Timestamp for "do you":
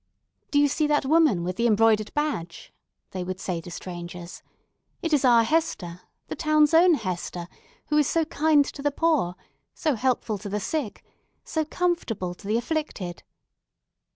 0.49-0.67